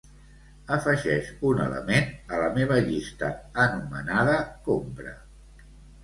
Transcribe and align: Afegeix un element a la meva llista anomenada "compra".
Afegeix 0.75 1.27
un 1.49 1.59
element 1.65 2.07
a 2.37 2.39
la 2.43 2.47
meva 2.55 2.77
llista 2.87 3.29
anomenada 3.65 4.39
"compra". 4.69 5.13